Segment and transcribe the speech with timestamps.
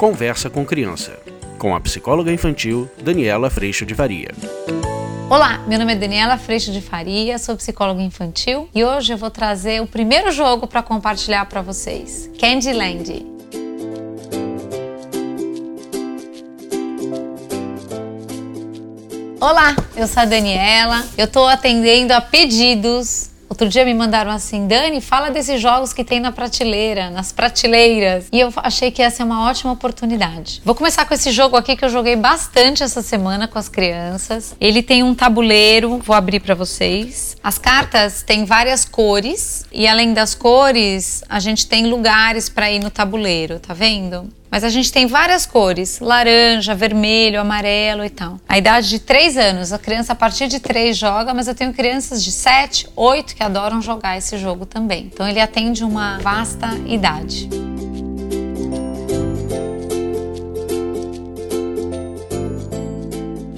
[0.00, 1.20] Conversa com Criança,
[1.58, 4.28] com a psicóloga infantil Daniela Freixo de Faria.
[5.28, 9.30] Olá, meu nome é Daniela Freixo de Faria, sou psicóloga infantil e hoje eu vou
[9.30, 13.26] trazer o primeiro jogo para compartilhar para vocês, Candyland.
[19.38, 24.68] Olá, eu sou a Daniela, eu estou atendendo a pedidos Outro dia me mandaram assim,
[24.68, 28.28] Dani, fala desses jogos que tem na prateleira, nas prateleiras.
[28.30, 30.62] E eu achei que ia ser uma ótima oportunidade.
[30.64, 34.54] Vou começar com esse jogo aqui que eu joguei bastante essa semana com as crianças.
[34.60, 37.36] Ele tem um tabuleiro, vou abrir para vocês.
[37.42, 42.78] As cartas têm várias cores e além das cores, a gente tem lugares para ir
[42.78, 44.30] no tabuleiro, tá vendo?
[44.50, 48.38] Mas a gente tem várias cores: laranja, vermelho, amarelo e tal.
[48.48, 51.72] A idade de 3 anos, a criança a partir de 3 joga, mas eu tenho
[51.72, 55.10] crianças de 7, 8 que adoram jogar esse jogo também.
[55.12, 57.48] Então ele atende uma vasta idade.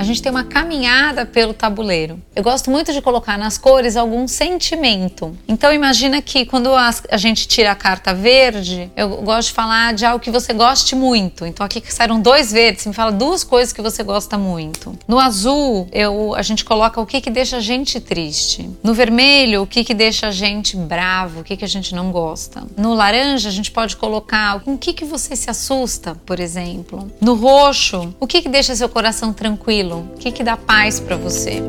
[0.00, 2.18] A gente tem uma caminhada pelo tabuleiro.
[2.34, 5.36] Eu gosto muito de colocar nas cores algum sentimento.
[5.46, 9.92] Então imagina que quando a, a gente tira a carta verde, eu gosto de falar
[9.92, 11.44] de algo que você goste muito.
[11.44, 14.98] Então aqui saíram dois verdes, me fala duas coisas que você gosta muito.
[15.06, 18.70] No azul, eu, a gente coloca o que que deixa a gente triste.
[18.82, 22.10] No vermelho, o que que deixa a gente bravo, o que que a gente não
[22.10, 22.64] gosta.
[22.74, 27.12] No laranja, a gente pode colocar com o que que você se assusta, por exemplo.
[27.20, 30.06] No roxo, o que que deixa seu coração tranquilo tranquilo?
[30.14, 31.60] O que, que dá paz para você?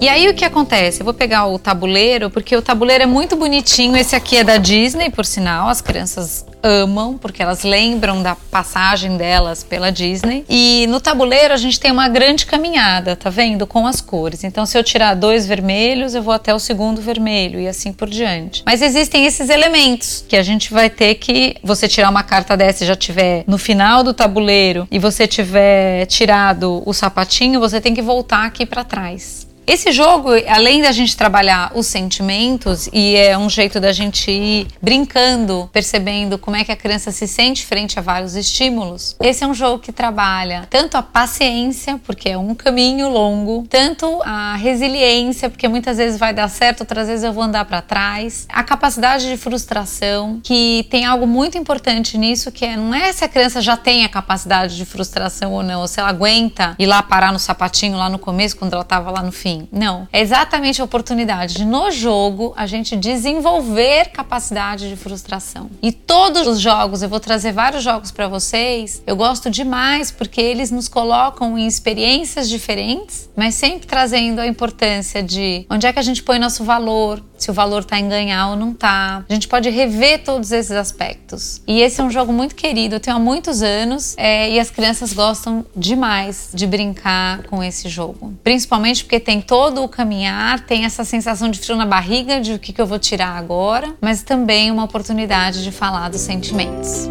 [0.00, 1.02] E aí o que acontece?
[1.02, 3.94] Eu vou pegar o tabuleiro, porque o tabuleiro é muito bonitinho.
[3.94, 5.68] Esse aqui é da Disney, por sinal.
[5.68, 10.44] As crianças amam, porque elas lembram da passagem delas pela Disney.
[10.48, 13.66] E no tabuleiro a gente tem uma grande caminhada, tá vendo?
[13.66, 14.42] Com as cores.
[14.42, 18.08] Então, se eu tirar dois vermelhos, eu vou até o segundo vermelho e assim por
[18.08, 18.62] diante.
[18.64, 21.56] Mas existem esses elementos que a gente vai ter que.
[21.62, 26.06] Você tirar uma carta dessa e já tiver no final do tabuleiro e você tiver
[26.06, 29.49] tirado o sapatinho, você tem que voltar aqui para trás.
[29.66, 34.66] Esse jogo, além da gente trabalhar os sentimentos, e é um jeito da gente ir
[34.82, 39.46] brincando, percebendo como é que a criança se sente frente a vários estímulos, esse é
[39.46, 45.48] um jogo que trabalha tanto a paciência, porque é um caminho longo, tanto a resiliência,
[45.48, 49.28] porque muitas vezes vai dar certo, outras vezes eu vou andar para trás, a capacidade
[49.28, 53.60] de frustração, que tem algo muito importante nisso, que é, não é se a criança
[53.60, 57.32] já tem a capacidade de frustração ou não, ou se ela aguenta ir lá parar
[57.32, 59.49] no sapatinho lá no começo, quando ela estava lá no fim.
[59.72, 60.08] Não.
[60.12, 65.70] É exatamente a oportunidade de, no jogo, a gente desenvolver capacidade de frustração.
[65.82, 70.40] E todos os jogos, eu vou trazer vários jogos para vocês, eu gosto demais porque
[70.40, 75.98] eles nos colocam em experiências diferentes, mas sempre trazendo a importância de onde é que
[75.98, 79.24] a gente põe nosso valor, se o valor está em ganhar ou não está.
[79.28, 81.62] A gente pode rever todos esses aspectos.
[81.66, 84.70] E esse é um jogo muito querido, eu tenho há muitos anos é, e as
[84.70, 88.34] crianças gostam demais de brincar com esse jogo.
[88.44, 92.58] Principalmente porque tem todo o caminhar, tem essa sensação de frio na barriga de o
[92.58, 97.08] que, que eu vou tirar agora, mas também uma oportunidade de falar dos sentimentos.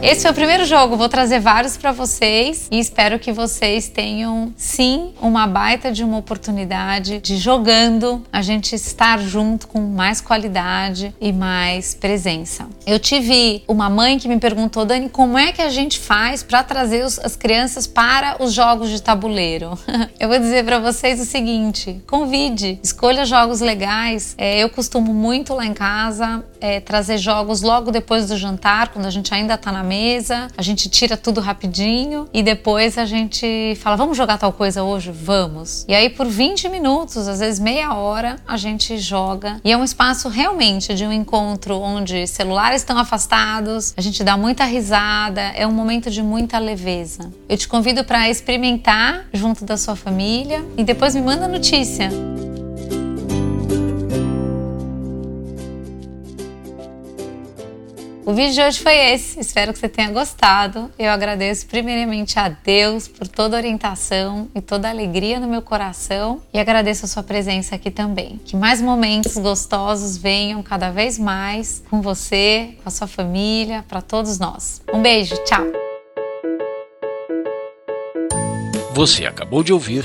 [0.00, 4.54] Esse foi o primeiro jogo, vou trazer vários para vocês e espero que vocês tenham
[4.56, 11.12] sim uma baita de uma oportunidade de jogando a gente estar junto com mais qualidade
[11.20, 12.68] e mais presença.
[12.86, 16.62] Eu tive uma mãe que me perguntou, Dani, como é que a gente faz para
[16.62, 19.76] trazer os, as crianças para os jogos de tabuleiro?
[20.20, 24.36] eu vou dizer para vocês o seguinte: convide, escolha jogos legais.
[24.38, 29.06] É, eu costumo muito lá em casa é, trazer jogos logo depois do jantar, quando
[29.06, 33.74] a gente ainda está na mesa, a gente tira tudo rapidinho e depois a gente
[33.80, 35.10] fala: vamos jogar tal coisa hoje?
[35.10, 35.84] Vamos.
[35.88, 39.60] E aí, por 20 minutos, às vezes meia hora, a gente joga.
[39.64, 44.36] E é um espaço realmente de um encontro onde celulares estão afastados, a gente dá
[44.36, 47.32] muita risada, é um momento de muita leveza.
[47.48, 52.10] Eu te convido para experimentar junto da sua família e depois me manda notícia.
[58.28, 59.40] O vídeo de hoje foi esse.
[59.40, 60.90] Espero que você tenha gostado.
[60.98, 65.62] Eu agradeço primeiramente a Deus por toda a orientação e toda a alegria no meu
[65.62, 68.38] coração e agradeço a sua presença aqui também.
[68.44, 74.02] Que mais momentos gostosos venham cada vez mais com você, com a sua família, para
[74.02, 74.82] todos nós.
[74.92, 75.64] Um beijo, tchau.
[78.92, 80.04] Você acabou de ouvir